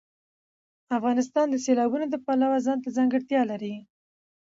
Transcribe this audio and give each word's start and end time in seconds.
افغانستان 0.97 1.45
د 1.49 1.55
سیلابونه 1.65 2.05
د 2.09 2.15
پلوه 2.25 2.57
ځانته 2.67 2.89
ځانګړتیا 2.97 3.41
لري. 3.51 3.73